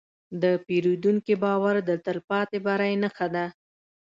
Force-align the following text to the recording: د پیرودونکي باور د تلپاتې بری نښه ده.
د 0.41 0.43
پیرودونکي 0.65 1.35
باور 1.43 1.75
د 1.89 1.91
تلپاتې 2.05 2.57
بری 2.65 2.93
نښه 3.03 3.27
ده. 3.35 3.45